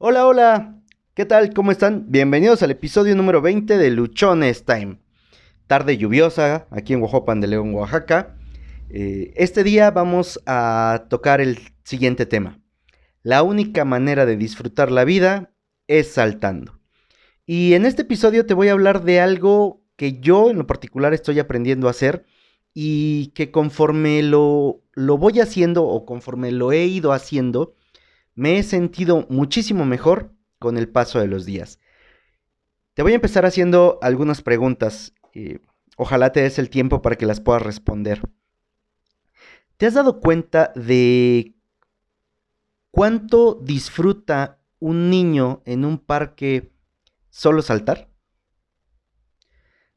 [0.00, 0.80] Hola, hola.
[1.14, 1.52] ¿Qué tal?
[1.52, 2.04] ¿Cómo están?
[2.06, 5.00] Bienvenidos al episodio número 20 de Luchones Time.
[5.66, 8.36] Tarde lluviosa aquí en Oaxacan de León, Oaxaca.
[8.90, 12.60] Eh, este día vamos a tocar el siguiente tema.
[13.24, 15.52] La única manera de disfrutar la vida
[15.88, 16.78] es saltando.
[17.44, 21.12] Y en este episodio te voy a hablar de algo que yo en lo particular
[21.12, 22.24] estoy aprendiendo a hacer
[22.72, 27.74] y que conforme lo, lo voy haciendo o conforme lo he ido haciendo,
[28.38, 31.80] me he sentido muchísimo mejor con el paso de los días.
[32.94, 35.12] Te voy a empezar haciendo algunas preguntas.
[35.96, 38.22] Ojalá te des el tiempo para que las puedas responder.
[39.76, 41.56] ¿Te has dado cuenta de
[42.92, 46.70] cuánto disfruta un niño en un parque
[47.30, 48.08] solo saltar?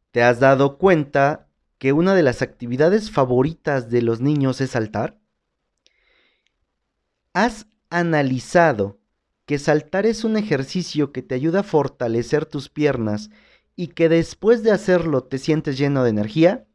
[0.09, 1.47] ¿Te has dado cuenta
[1.77, 5.19] que una de las actividades favoritas de los niños es saltar?
[7.33, 8.99] ¿Has analizado
[9.45, 13.29] que saltar es un ejercicio que te ayuda a fortalecer tus piernas
[13.75, 16.65] y que después de hacerlo te sientes lleno de energía?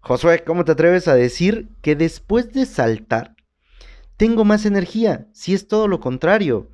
[0.00, 3.36] Josué, ¿cómo te atreves a decir que después de saltar
[4.16, 5.28] tengo más energía?
[5.32, 6.70] Si es todo lo contrario.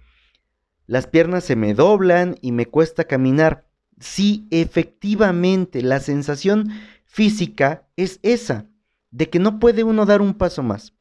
[0.87, 3.67] Las piernas se me doblan y me cuesta caminar.
[3.99, 6.71] Sí, efectivamente, la sensación
[7.05, 8.67] física es esa,
[9.11, 10.96] de que no puede uno dar un paso más.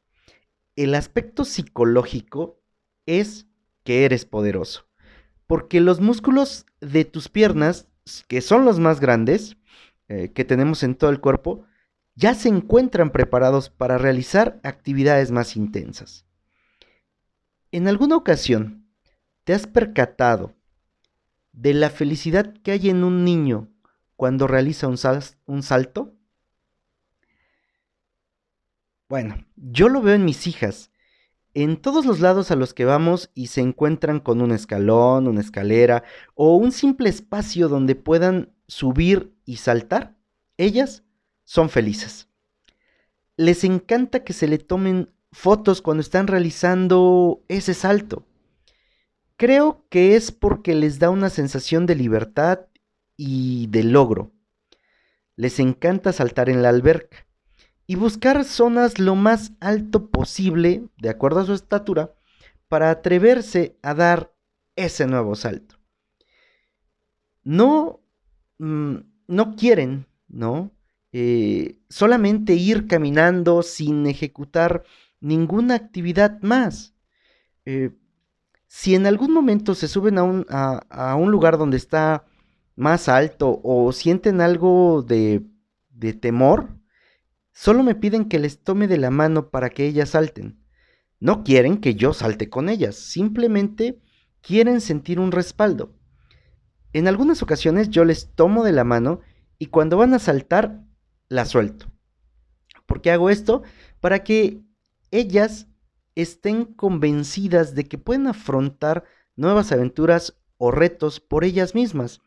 [0.76, 2.60] El aspecto psicológico
[3.06, 3.46] es
[3.82, 4.86] que eres poderoso.
[5.46, 7.88] Porque los músculos de tus piernas,
[8.28, 9.56] que son los más grandes
[10.08, 11.64] eh, que tenemos en todo el cuerpo,
[12.14, 16.26] ya se encuentran preparados para realizar actividades más intensas.
[17.70, 18.86] En alguna ocasión,
[19.44, 20.54] ¿te has percatado
[21.52, 23.68] de la felicidad que hay en un niño
[24.16, 24.98] cuando realiza un,
[25.46, 26.15] un salto?
[29.08, 30.90] Bueno, yo lo veo en mis hijas
[31.56, 35.40] en todos los lados a los que vamos y se encuentran con un escalón, una
[35.40, 36.04] escalera
[36.34, 40.14] o un simple espacio donde puedan subir y saltar,
[40.58, 41.02] ellas
[41.44, 42.28] son felices.
[43.38, 48.26] Les encanta que se le tomen fotos cuando están realizando ese salto.
[49.38, 52.66] Creo que es porque les da una sensación de libertad
[53.16, 54.30] y de logro.
[55.36, 57.25] Les encanta saltar en la alberca
[57.86, 62.14] y buscar zonas lo más alto posible, de acuerdo a su estatura,
[62.68, 64.32] para atreverse a dar
[64.74, 65.76] ese nuevo salto.
[67.44, 68.00] No,
[68.58, 68.96] mm,
[69.28, 70.72] no quieren, ¿no?
[71.12, 74.82] Eh, solamente ir caminando sin ejecutar
[75.20, 76.94] ninguna actividad más.
[77.64, 77.92] Eh,
[78.66, 82.24] si en algún momento se suben a un, a un, lugar donde está
[82.74, 85.46] más alto o sienten algo de,
[85.90, 86.75] de temor,
[87.58, 90.62] Solo me piden que les tome de la mano para que ellas salten.
[91.20, 93.98] No quieren que yo salte con ellas, simplemente
[94.42, 95.94] quieren sentir un respaldo.
[96.92, 99.20] En algunas ocasiones yo les tomo de la mano
[99.58, 100.84] y cuando van a saltar,
[101.30, 101.86] la suelto.
[102.84, 103.62] ¿Por qué hago esto?
[104.00, 104.60] Para que
[105.10, 105.66] ellas
[106.14, 112.20] estén convencidas de que pueden afrontar nuevas aventuras o retos por ellas mismas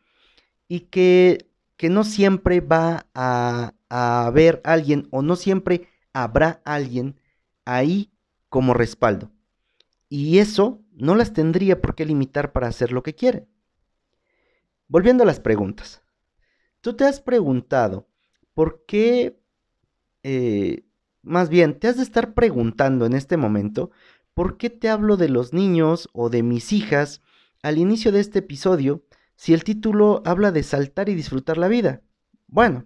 [0.68, 1.49] y que,
[1.80, 7.16] que no siempre va a haber alguien o no siempre habrá alguien
[7.64, 8.12] ahí
[8.50, 9.32] como respaldo.
[10.10, 13.48] Y eso no las tendría por qué limitar para hacer lo que quieren.
[14.90, 16.04] Volviendo a las preguntas.
[16.82, 18.10] Tú te has preguntado
[18.54, 19.40] por qué,
[20.24, 20.84] eh,
[21.22, 23.90] más bien, te has de estar preguntando en este momento
[24.34, 27.22] por qué te hablo de los niños o de mis hijas
[27.64, 29.06] al inicio de este episodio
[29.40, 32.02] si el título habla de saltar y disfrutar la vida.
[32.48, 32.86] Bueno,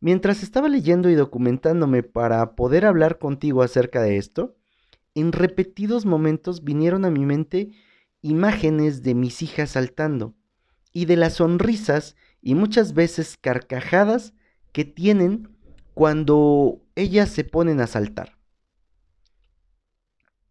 [0.00, 4.54] Mientras estaba leyendo y documentándome para poder hablar contigo acerca de esto,
[5.14, 7.70] en repetidos momentos vinieron a mi mente
[8.20, 10.34] imágenes de mis hijas saltando
[10.92, 14.34] y de las sonrisas y muchas veces carcajadas
[14.72, 15.48] que tienen
[15.94, 18.36] cuando ellas se ponen a saltar.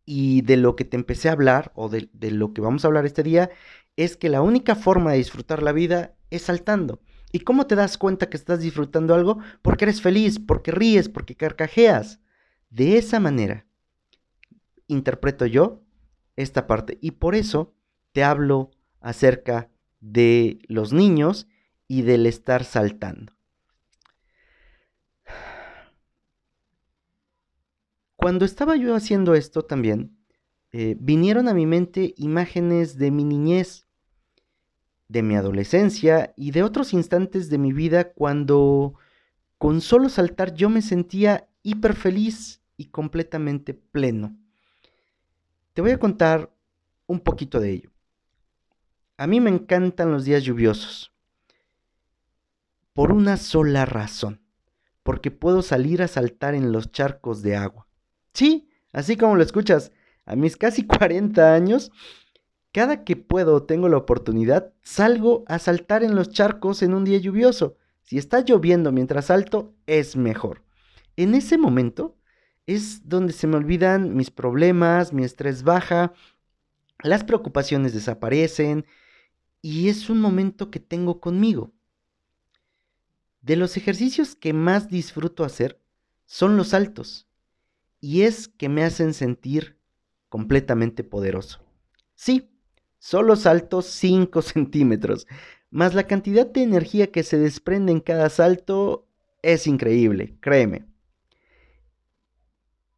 [0.08, 2.88] Y de lo que te empecé a hablar, o de, de, lo que vamos a
[2.88, 3.50] hablar este día,
[3.96, 7.02] es que la única forma de disfrutar la vida es saltando.
[7.32, 9.40] ¿Y cómo te das cuenta que estás disfrutando algo?
[9.62, 12.20] Porque eres feliz, porque ríes, porque carcajeas.
[12.70, 13.66] De esa manera
[14.88, 15.82] interpreto yo
[16.36, 16.98] esta parte.
[17.02, 17.74] Y por eso
[18.12, 19.70] te hablo acerca
[20.00, 21.48] de los niños
[21.88, 23.34] y del estar saltando.
[28.16, 30.18] Cuando estaba yo haciendo esto también,
[30.72, 33.85] eh, vinieron a mi mente imágenes de mi niñez
[35.08, 38.96] de mi adolescencia y de otros instantes de mi vida cuando
[39.58, 44.38] con solo saltar yo me sentía hiper feliz y completamente pleno.
[45.74, 46.52] Te voy a contar
[47.08, 47.92] un poquito de ello.
[49.18, 51.14] A mí me encantan los días lluviosos.
[52.94, 54.42] Por una sola razón.
[55.04, 57.88] Porque puedo salir a saltar en los charcos de agua.
[58.34, 59.92] Sí, así como lo escuchas,
[60.26, 61.92] a mis casi 40 años,
[62.76, 67.06] cada que puedo o tengo la oportunidad, salgo a saltar en los charcos en un
[67.06, 67.78] día lluvioso.
[68.02, 70.62] Si está lloviendo mientras salto, es mejor.
[71.16, 72.18] En ese momento
[72.66, 76.12] es donde se me olvidan mis problemas, mi estrés baja,
[77.02, 78.86] las preocupaciones desaparecen
[79.62, 81.72] y es un momento que tengo conmigo.
[83.40, 85.82] De los ejercicios que más disfruto hacer
[86.26, 87.26] son los saltos
[88.02, 89.80] y es que me hacen sentir
[90.28, 91.62] completamente poderoso.
[92.16, 92.52] Sí,
[93.06, 95.28] solo salto 5 centímetros,
[95.70, 99.08] más la cantidad de energía que se desprende en cada salto
[99.44, 100.88] es increíble, créeme.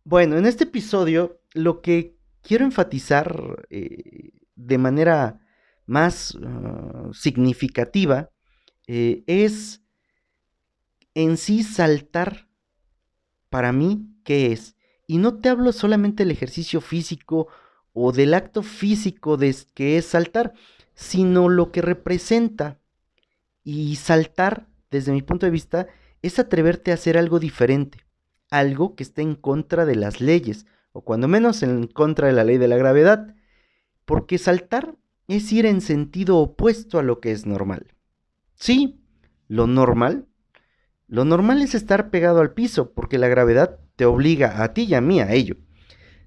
[0.06, 5.42] Bueno, en este episodio lo que quiero enfatizar eh, de manera
[5.86, 8.32] más ah, significativa
[8.88, 9.82] eh, es
[11.16, 12.48] en sí saltar
[13.50, 14.78] para mí qué es.
[15.06, 17.50] Y no te hablo solamente del ejercicio físico
[18.00, 20.54] o del acto físico de que es saltar,
[20.94, 22.80] sino lo que representa.
[23.64, 25.88] Y saltar, desde mi punto de vista,
[26.22, 28.08] es atreverte a hacer algo diferente
[28.50, 32.44] algo que esté en contra de las leyes, o cuando menos en contra de la
[32.44, 33.36] ley de la gravedad,
[34.06, 34.96] porque saltar
[35.28, 37.94] es ir en sentido opuesto a lo que es normal.
[38.56, 39.02] Sí,
[39.48, 40.26] lo normal.
[41.08, 44.94] Lo normal es estar pegado al piso, porque la gravedad te obliga a ti y
[44.94, 45.58] a mí a ello.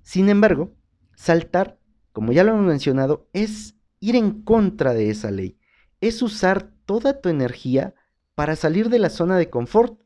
[0.02, 0.72] Sin embargo,
[1.20, 1.78] saltar,
[2.12, 5.58] como ya lo hemos mencionado, es ir en contra de esa ley.
[6.00, 7.94] Es usar toda tu energía
[8.34, 10.00] para salir de la zona de confort,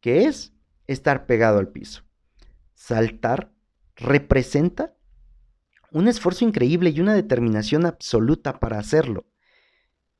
[0.00, 0.52] que es
[0.86, 2.02] estar pegado al piso.
[2.74, 3.50] Saltar
[3.96, 4.94] representa
[5.90, 9.26] un esfuerzo increíble y una determinación absoluta para hacerlo.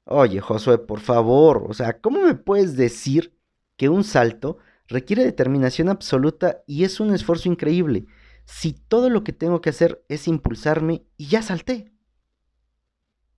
[0.05, 3.39] Oye, Josué, por favor, o sea, ¿cómo me puedes decir
[3.77, 4.57] que un salto
[4.87, 8.07] requiere determinación absoluta y es un esfuerzo increíble
[8.49, 11.93] si todo lo que tengo que hacer es impulsarme y ya salté?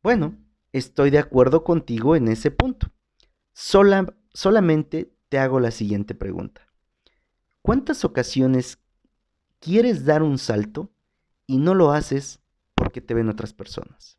[0.05, 0.39] Bueno,
[0.73, 2.93] estoy de acuerdo contigo en ese punto.
[3.53, 6.69] Sola, solamente te hago la siguiente pregunta.
[7.61, 8.79] ¿Cuántas ocasiones
[9.59, 10.93] quieres dar un salto
[11.45, 12.41] y no lo haces
[12.77, 14.17] porque te ven otras personas?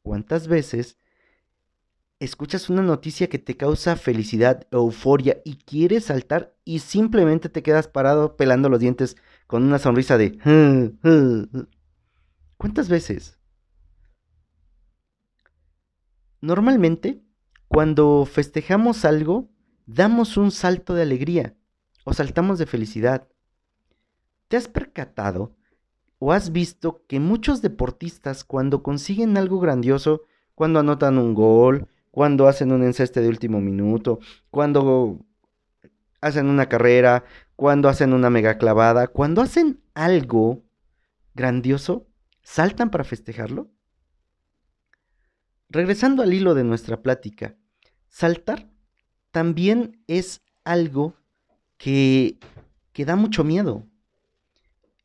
[0.00, 0.96] ¿Cuántas veces
[2.18, 7.88] escuchas una noticia que te causa felicidad, euforia y quieres saltar y simplemente te quedas
[7.88, 9.16] parado pelando los dientes
[9.46, 10.38] con una sonrisa de...
[12.56, 13.38] ¿Cuántas veces?
[16.40, 17.22] Normalmente,
[17.68, 19.50] cuando festejamos algo,
[19.84, 21.54] damos un salto de alegría
[22.04, 23.28] o saltamos de felicidad.
[24.48, 25.54] ¿Te has percatado
[26.18, 30.22] o has visto que muchos deportistas cuando consiguen algo grandioso,
[30.54, 35.18] cuando anotan un gol, cuando hacen un enceste de último minuto, cuando
[36.22, 37.24] hacen una carrera,
[37.56, 40.64] cuando hacen una mega clavada, cuando hacen algo
[41.34, 42.06] grandioso,
[42.42, 43.70] saltan para festejarlo?
[45.68, 47.54] Regresando al hilo de nuestra plática,
[48.08, 48.66] saltar
[49.30, 51.12] también es algo
[51.76, 52.38] que,
[52.94, 53.84] que da mucho miedo.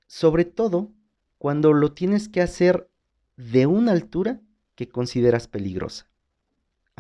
[0.08, 0.94] Sobre todo
[1.38, 2.90] cuando lo tienes que hacer
[3.36, 4.40] de una altura
[4.75, 6.11] que consideras peligrosa.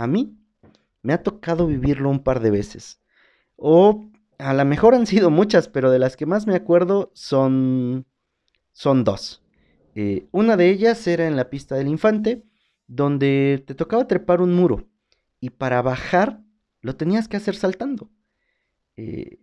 [0.01, 0.35] A mí
[1.03, 2.99] me ha tocado vivirlo un par de veces.
[3.55, 8.07] O a lo mejor han sido muchas, pero de las que más me acuerdo son,
[8.71, 9.43] son dos.
[9.93, 12.43] Eh, una de ellas era en la pista del infante,
[12.87, 14.87] donde te tocaba trepar un muro
[15.39, 16.41] y para bajar
[16.81, 18.09] lo tenías que hacer saltando.
[18.97, 19.37] Eh,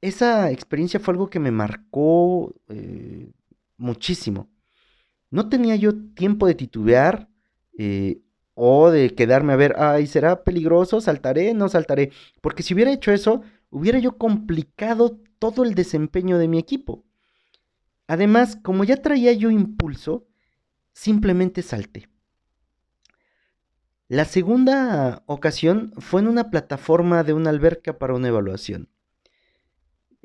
[0.00, 3.32] esa experiencia fue algo que me marcó eh,
[3.78, 4.48] muchísimo.
[5.28, 7.28] No tenía yo tiempo de titubear
[8.64, 11.00] o de quedarme a ver, ay, ¿será peligroso?
[11.00, 11.52] ¿Saltaré?
[11.52, 12.12] ¿No saltaré?
[12.40, 17.04] Porque si hubiera hecho eso, hubiera yo complicado todo el desempeño de mi equipo.
[18.06, 20.28] Además, como ya traía yo impulso,
[20.92, 22.08] simplemente salté.
[24.06, 28.88] La segunda ocasión fue en una plataforma de una alberca para una evaluación.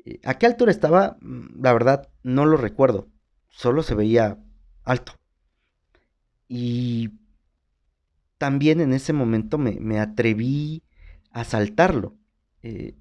[0.04, 1.16] Eh, ¿A qué altura estaba?
[1.22, 3.08] Mm, la verdad, no lo recuerdo.
[3.50, 4.38] Solo se veía
[4.84, 5.14] alto.
[6.46, 7.18] Y
[8.38, 10.82] también en ese momento me, atreví
[11.30, 12.16] a saltarlo.
[12.62, 12.94] Eh,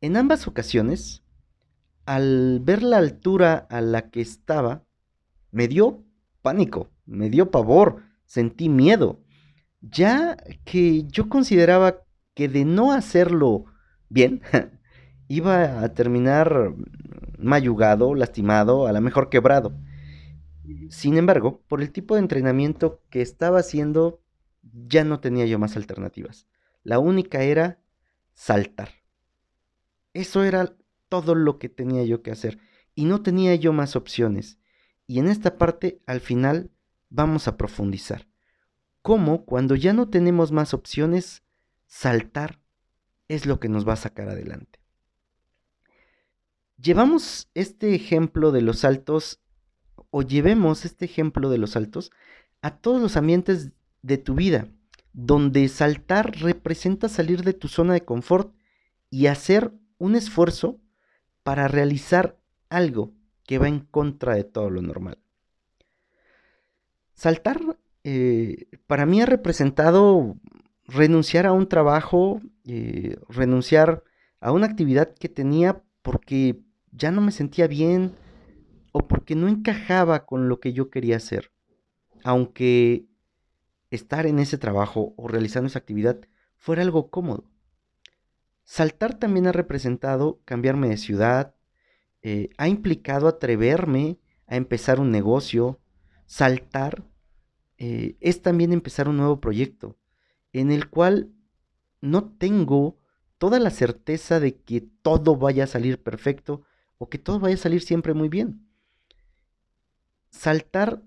[0.00, 1.22] en ambas ocasiones,
[2.04, 4.84] al ver la altura a la que estaba,
[5.50, 6.04] me dio
[6.42, 9.20] pánico, me dio pavor, sentí miedo,
[9.80, 12.02] ya que yo consideraba
[12.34, 13.64] que de no hacerlo
[14.08, 14.42] bien,
[15.28, 16.74] iba a terminar
[17.38, 19.74] mayugado, lastimado, a lo mejor quebrado.
[20.90, 24.20] Sin embargo, por el tipo de entrenamiento que estaba haciendo,
[24.72, 26.46] ya no tenía yo más alternativas.
[26.82, 27.80] La única era
[28.34, 28.90] saltar.
[30.12, 30.76] Eso era
[31.08, 32.58] todo lo que tenía yo que hacer
[32.94, 34.58] y no tenía yo más opciones.
[35.06, 36.70] Y en esta parte, al final,
[37.10, 38.26] vamos a profundizar.
[39.02, 41.42] ¿Cómo cuando ya no tenemos más opciones,
[41.86, 42.60] saltar
[43.28, 44.80] es lo que nos va a sacar adelante?
[46.78, 49.40] Llevamos este ejemplo de los saltos
[50.10, 52.10] o llevemos este ejemplo de los saltos
[52.62, 53.72] a todos los ambientes
[54.04, 54.68] de tu vida,
[55.14, 58.54] donde saltar representa salir de tu zona de confort
[59.08, 60.78] y hacer un esfuerzo
[61.42, 63.12] para realizar algo
[63.46, 65.18] que va en contra de todo lo normal.
[67.14, 70.36] Saltar eh, para mí ha representado
[70.86, 74.04] renunciar a un trabajo, eh, renunciar
[74.38, 76.60] a una actividad que tenía porque
[76.92, 78.12] ya no me sentía bien,
[78.92, 81.50] o porque no encajaba con lo que yo quería hacer.
[82.22, 83.06] Aunque
[83.94, 86.20] estar en ese trabajo o realizando esa actividad
[86.56, 87.44] fuera algo cómodo.
[88.64, 91.54] Saltar también ha representado cambiarme de ciudad,
[92.22, 95.80] eh, ha implicado atreverme a empezar un negocio.
[96.26, 97.04] Saltar
[97.76, 99.96] eh, es también empezar un nuevo proyecto
[100.52, 101.32] en el cual
[102.00, 102.98] no tengo
[103.38, 106.62] toda la certeza de que todo vaya a salir perfecto
[106.98, 108.64] o que todo vaya a salir siempre muy bien
[110.34, 111.02] saltar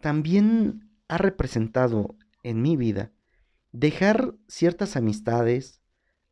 [0.00, 3.12] también ha representado en mi vida
[3.70, 5.82] dejar ciertas amistades,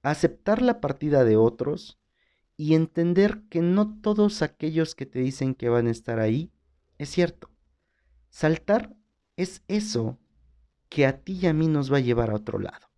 [0.03, 2.01] aceptar la partida de otros
[2.57, 6.51] y entender que no todos aquellos que te dicen que van a estar ahí
[6.97, 7.51] es cierto.
[8.31, 8.97] Saltar
[9.37, 10.19] es eso
[10.89, 12.91] que a ti y a mí nos va a llevar a otro lado.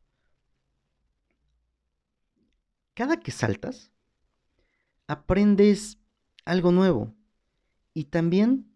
[2.94, 3.90] Cada que saltas,
[5.08, 5.98] aprendes
[6.44, 7.12] algo nuevo
[7.92, 8.71] y también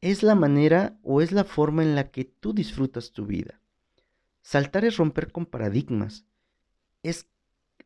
[0.00, 3.60] es la manera o es la forma en la que tú disfrutas tu vida.
[4.42, 6.24] Saltar es romper con paradigmas,
[7.02, 7.28] es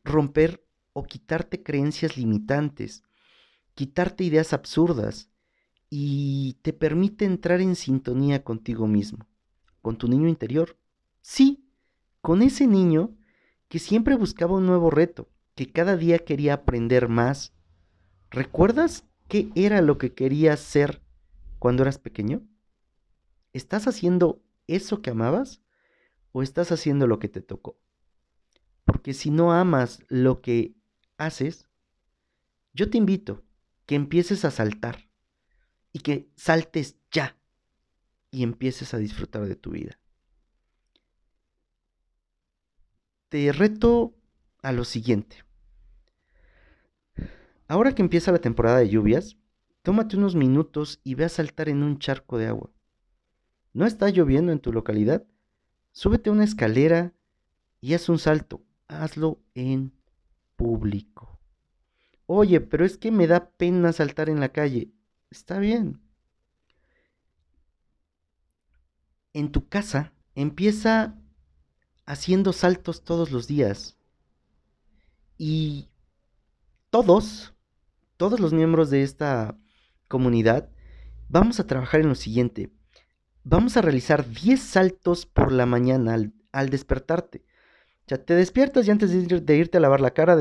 [0.05, 3.02] romper o quitarte creencias limitantes,
[3.75, 5.31] quitarte ideas absurdas
[5.88, 9.26] y te permite entrar en sintonía contigo mismo,
[9.83, 10.76] con tu niño interior.
[11.23, 11.64] Sí,
[12.21, 13.17] con ese niño
[13.69, 17.52] que siempre buscaba un nuevo reto, que cada día quería aprender más.
[18.31, 21.02] ¿Recuerdas qué era lo que quería ser
[21.61, 22.43] cuando eras pequeño?
[23.52, 25.61] ¿Estás haciendo eso que amabas
[26.33, 27.79] o estás haciendo lo que te tocó?
[28.85, 30.75] Porque si no amas lo que
[31.19, 31.69] haces,
[32.73, 33.45] yo te invito
[33.87, 35.09] que empieces a saltar
[35.93, 37.37] y que saltes ya
[38.31, 39.99] y empieces a disfrutar de tu vida.
[43.29, 44.14] Te reto
[44.62, 45.45] a lo siguiente.
[47.69, 49.37] Ahora que empieza la temporada de lluvias,
[49.83, 52.71] Tómate unos minutos y ve a saltar en un charco de agua.
[53.73, 55.25] ¿No está lloviendo en tu localidad?
[55.93, 57.15] Súbete a una escalera
[57.81, 58.63] y haz un salto.
[58.89, 59.93] Hazlo en
[60.57, 61.41] público.
[62.27, 64.93] Oye, pero es que me da pena saltar en la calle.
[65.31, 66.01] Está bien.
[69.33, 71.15] En tu casa empieza
[72.05, 73.97] haciendo saltos todos los días.
[75.39, 75.89] Y
[76.91, 77.55] todos,
[78.17, 79.57] todos los miembros de esta
[80.11, 80.69] comunidad,
[81.29, 82.69] vamos a trabajar en lo siguiente.
[83.45, 86.19] Vamos a realizar 10 saltos por la mañana
[86.52, 87.45] al, despertarte.
[88.09, 90.37] Ya te despiertas y antes de, irte a lavar la cara,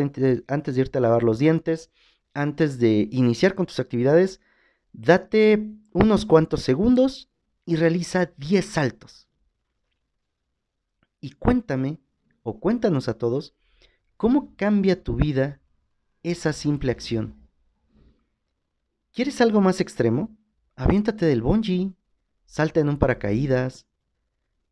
[0.47, 1.91] antes de irte a lavar los dientes,
[2.33, 4.41] antes de iniciar con tus actividades,
[4.91, 7.29] date unos cuantos segundos
[7.63, 9.29] y realiza 10 saltos.
[11.21, 11.99] Y cuéntame,
[12.41, 13.53] o cuéntanos a todos,
[14.17, 15.61] cómo cambia tu vida
[16.23, 17.48] esa simple acción.
[19.19, 20.33] ¿Quieres algo más extremo?
[20.77, 21.91] Aviéntate del bungee,
[22.45, 23.85] salta en un paracaídas.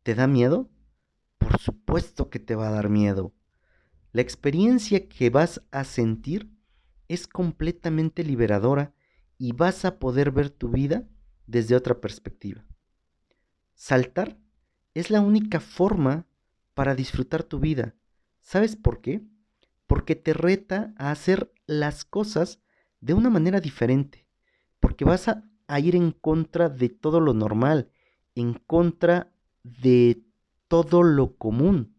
[0.02, 0.70] ¿Te da miedo?
[1.36, 3.34] Por supuesto que te va a dar miedo.
[4.10, 6.50] La experiencia que vas a sentir
[7.08, 8.94] es completamente liberadora
[9.36, 11.06] y vas a poder ver tu vida
[11.46, 12.64] desde otra perspectiva.
[13.74, 14.38] Saltar
[14.94, 16.26] es la única forma
[16.72, 17.96] para disfrutar tu vida.
[18.40, 19.20] ¿Sabes por qué?
[19.86, 22.60] Porque te reta a hacer las cosas
[23.02, 24.26] de una manera diferente
[24.88, 25.44] porque vas a,
[25.80, 27.90] ir en contra de todo lo normal,
[28.34, 29.30] en contra
[29.62, 30.22] de
[30.66, 31.94] todo lo común.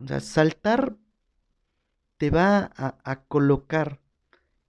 [0.00, 0.96] O sea, saltar
[2.16, 4.00] te va a, colocar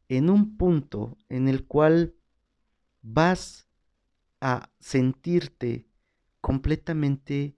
[0.09, 2.13] en un punto en el cual
[3.01, 3.67] vas
[4.39, 5.88] a sentirte
[6.39, 7.55] completamente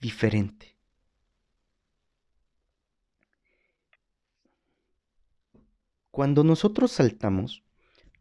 [0.00, 0.76] diferente.
[6.10, 7.62] Cuando nosotros saltamos,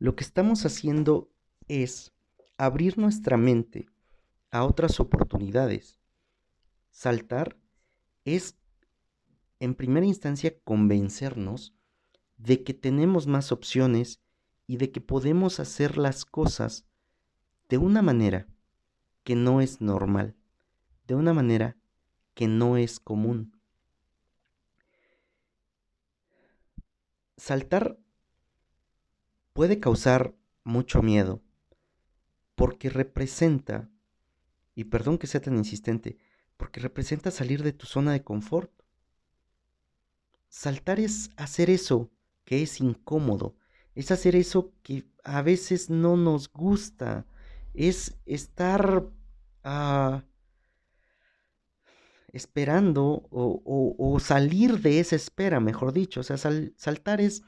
[0.01, 1.29] lo que estamos haciendo
[1.67, 2.11] es
[2.57, 3.87] abrir nuestra mente
[4.49, 5.99] a otras oportunidades.
[6.89, 7.55] Saltar
[8.25, 8.57] es,
[9.59, 11.75] en primera instancia, convencernos
[12.37, 14.19] de que tenemos más opciones
[14.65, 16.87] y de que podemos hacer las cosas
[17.69, 18.47] de una manera
[19.23, 20.35] que no es normal,
[21.05, 21.77] de una manera
[22.33, 23.55] que no es común.
[27.37, 27.99] Saltar
[29.53, 31.41] puede causar mucho miedo
[32.55, 33.89] porque representa,
[34.75, 36.17] y perdón que sea tan insistente,
[36.57, 38.71] porque representa salir de tu zona de confort.
[40.47, 42.11] Saltar es hacer eso
[42.43, 43.55] que es incómodo,
[43.95, 47.25] es hacer eso que a veces no nos gusta,
[47.73, 49.07] es estar
[49.63, 50.23] ah,
[52.31, 56.19] esperando o, salir de esa espera, mejor dicho.
[56.19, 57.41] O sea, saltar es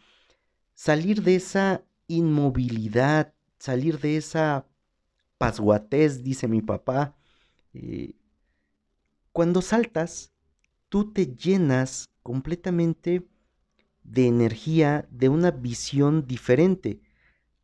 [0.73, 4.65] salir de esa inmovilidad, salir de esa
[5.37, 7.15] pasguatez, dice mi papá.
[7.73, 8.15] Eh,
[9.31, 10.31] cuando saltas,
[10.89, 13.27] tú te llenas completamente
[14.03, 17.01] de energía, de una visión diferente.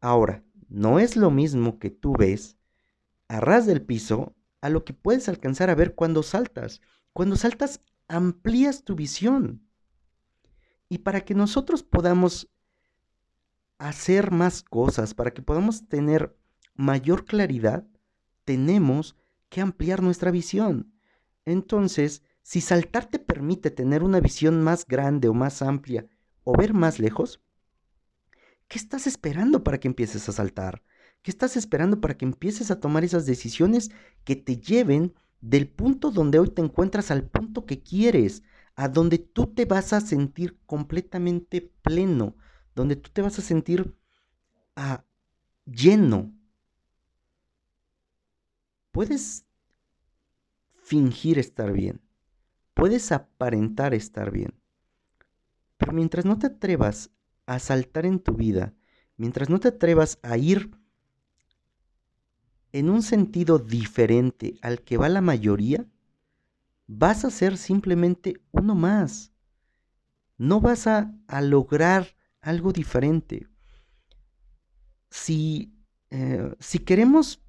[0.01, 2.57] Ahora, no es lo mismo que tú ves
[3.27, 6.81] a ras del piso a lo que puedes alcanzar a ver cuando saltas.
[7.13, 9.61] Cuando saltas, amplías tu visión.
[10.89, 12.49] Y para que nosotros podamos
[13.79, 16.37] hacer más cosas, para que podamos tener
[16.75, 17.87] mayor claridad,
[18.45, 19.15] tenemos
[19.49, 20.93] que ampliar nuestra visión.
[21.45, 26.07] Entonces, si saltar te permite tener una visión más grande o más amplia
[26.43, 27.41] o ver más lejos,
[28.67, 30.83] ¿qué estás esperando para que empieces a saltar?
[31.21, 33.91] ¿Qué estás esperando para que empieces a tomar esas decisiones
[34.23, 38.43] que te lleven del punto donde hoy te encuentras al punto que quieres,
[38.75, 42.35] a donde tú te vas a sentir completamente pleno,
[42.75, 43.95] donde tú te vas a sentir
[44.75, 45.03] ah,
[45.65, 46.33] lleno.
[48.91, 49.45] Puedes
[50.83, 52.01] fingir estar bien,
[52.73, 54.53] puedes aparentar estar bien,
[55.77, 57.11] pero mientras no te atrevas
[57.45, 58.73] a saltar en tu vida,
[59.17, 60.71] mientras no te atrevas a ir
[62.71, 65.85] en un sentido diferente al que va la mayoría,
[66.87, 69.31] vas a ser simplemente uno más.
[70.37, 73.47] No vas a, lograr algo diferente.
[75.09, 75.73] Si,
[76.09, 77.41] eh, si queremos,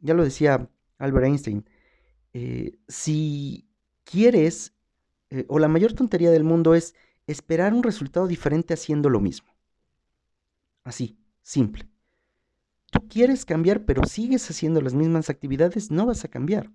[0.00, 1.68] ya lo decía Albert Einstein,
[2.32, 3.68] eh, si
[4.04, 4.74] quieres,
[5.30, 6.94] eh, o la mayor tontería del mundo es
[7.26, 9.54] esperar un resultado diferente haciendo lo mismo.
[10.82, 11.88] Así, simple
[12.94, 16.70] tú quieres cambiar pero sigues haciendo las mismas actividades, no vas a cambiar.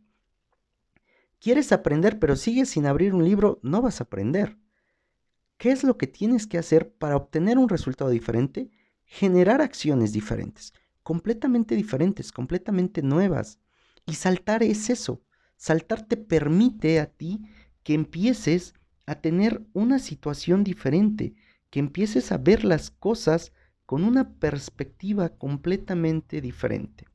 [1.40, 4.58] Quieres aprender pero sigues sin abrir un libro, no vas a aprender.
[5.60, 8.72] ¿Qué es lo que tienes que hacer para obtener un resultado diferente?
[9.04, 13.60] Generar acciones diferentes, completamente diferentes, completamente nuevas.
[14.06, 15.22] Y saltar es eso.
[15.58, 17.42] Saltar te permite a ti
[17.84, 18.74] que empieces
[19.06, 21.36] a tener una situación diferente,
[21.70, 23.52] que empieces a ver las cosas
[23.86, 27.06] con una perspectiva completamente diferente.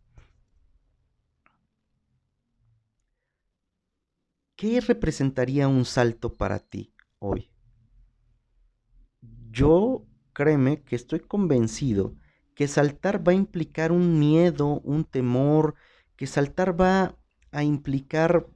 [4.55, 7.54] ¿Qué representaría un salto para ti hoy?
[9.55, 12.17] Yo, créeme que estoy convencido
[12.57, 15.77] que saltar va a implicar un miedo, un temor,
[16.17, 17.17] que saltar va
[17.53, 18.49] a implicar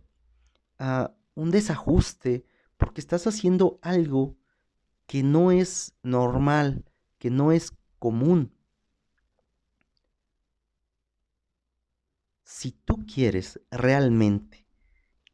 [0.81, 2.45] ah, un desajuste,
[2.77, 4.37] porque estás haciendo algo
[5.07, 6.85] que no es normal,
[7.19, 8.53] que no es común.
[12.43, 14.67] Si tú quieres realmente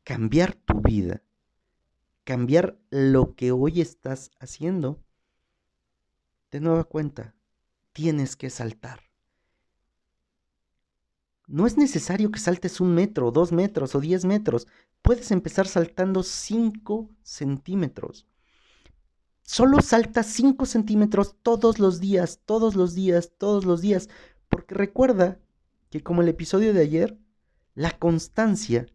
[0.02, 1.22] cambiar tu vida,
[2.24, 5.02] cambiar lo que hoy estás haciendo,
[6.54, 7.34] de nueva cuenta,
[7.92, 9.00] tienes que saltar.
[11.48, 14.68] No es necesario que saltes un metro, dos metros o diez metros.
[15.02, 18.28] Puedes empezar saltando cinco centímetros.
[19.42, 24.08] Solo salta 5 centímetros todos los días, todos los días, todos los días.
[24.48, 25.40] Porque recuerda
[25.90, 27.18] que como el episodio de ayer,
[27.74, 28.86] la constancia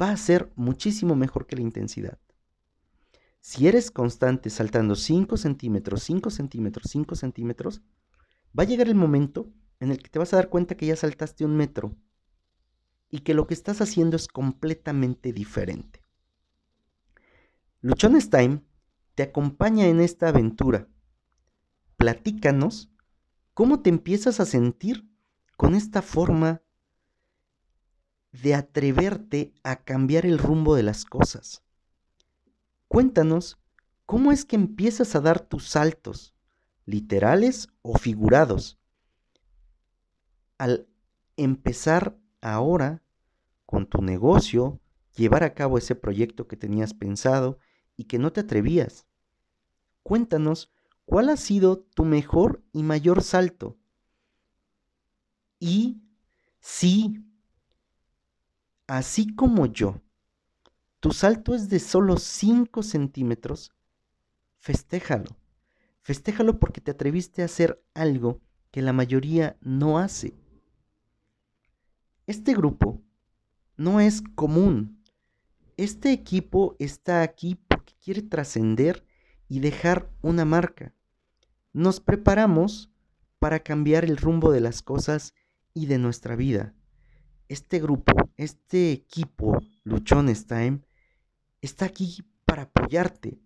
[0.00, 2.18] va a ser muchísimo mejor que la intensidad.
[3.48, 7.80] Si eres constante saltando 5 centímetros, 5 centímetros, 5 centímetros,
[8.58, 10.96] va a llegar el momento en el que te vas a dar cuenta que ya
[10.96, 11.94] saltaste un metro
[13.08, 16.02] y que lo que estás haciendo es completamente diferente.
[17.82, 18.64] Luchones Time
[19.14, 20.88] te acompaña en esta aventura.
[21.96, 22.90] Platícanos
[23.54, 25.08] cómo te empiezas a sentir
[25.56, 26.62] con esta forma
[28.32, 31.62] de atreverte a cambiar el rumbo de las cosas.
[32.88, 33.58] Cuéntanos
[34.04, 36.34] cómo es que empiezas a dar tus saltos,
[36.84, 38.78] literales o figurados,
[40.58, 40.88] al
[41.36, 43.02] empezar ahora
[43.66, 44.80] con tu negocio,
[45.14, 47.58] llevar a cabo ese proyecto que tenías pensado
[47.96, 49.06] y que no te atrevías.
[50.02, 50.72] Cuéntanos
[51.04, 53.76] cuál ha sido tu mejor y mayor salto.
[55.58, 56.02] Y
[56.60, 57.24] si,
[58.86, 60.00] así como yo,
[61.06, 63.70] tu salto es de solo 5 centímetros,
[64.58, 65.36] festéjalo.
[66.02, 68.40] Festéjalo porque te atreviste a hacer algo
[68.72, 70.34] que la mayoría no hace.
[72.26, 73.04] Este grupo
[73.76, 75.00] no es común.
[75.76, 79.06] Este equipo está aquí porque quiere trascender
[79.46, 80.92] y dejar una marca.
[81.72, 82.90] Nos preparamos
[83.38, 85.34] para cambiar el rumbo de las cosas
[85.72, 86.74] y de nuestra vida.
[87.48, 90.80] Este grupo, este equipo Luchones Time,
[91.66, 93.38] está aquí para apoyarte.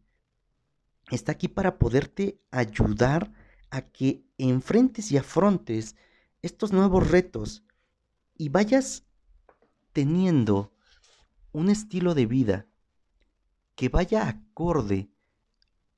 [1.10, 3.32] Está aquí para poderte ayudar
[3.70, 5.96] a que enfrentes y afrontes
[6.42, 7.64] estos nuevos retos
[8.36, 9.04] y vayas
[9.92, 10.72] teniendo
[11.52, 12.66] un estilo de vida
[13.74, 15.10] que vaya acorde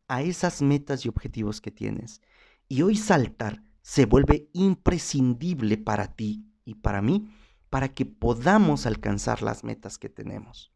[0.08, 2.22] a esas metas y objetivos que tienes.
[2.68, 7.28] Y hoy saltar se vuelve imprescindible para ti y para mí
[7.68, 10.71] para que podamos alcanzar las metas que tenemos.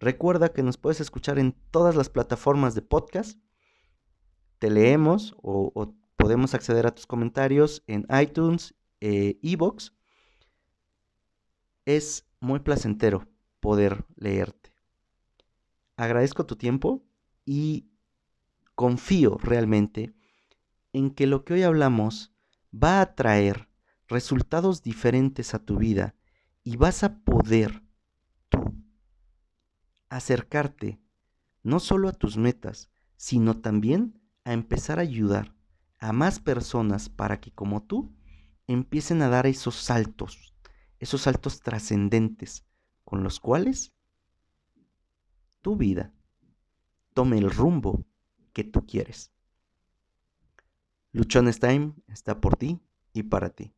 [0.00, 3.38] Recuerda que nos puedes escuchar en todas las plataformas de podcast.
[4.58, 9.38] Te leemos o, podemos acceder a tus comentarios en iTunes, e
[11.84, 13.26] es muy placentero
[13.60, 14.72] poder leerte.
[15.96, 17.04] Agradezco tu tiempo
[17.44, 17.88] y
[18.74, 20.14] confío realmente
[20.92, 22.32] en que lo que hoy hablamos
[22.72, 23.68] va a traer
[24.06, 26.14] resultados diferentes a tu vida
[26.62, 27.82] y vas a poder
[30.10, 31.00] acercarte
[31.62, 35.54] no solo a tus metas, sino también a empezar a ayudar
[35.98, 38.14] a más personas para que como tú
[38.66, 40.48] empiecen a dar esos saltos
[40.98, 42.64] esos saltos trascendentes
[43.04, 43.92] con los cuales
[45.62, 46.12] tu vida
[47.14, 48.04] tome el rumbo
[48.52, 49.32] que tú quieres.
[51.12, 52.80] Luchones Time está por ti
[53.12, 53.72] y para ti.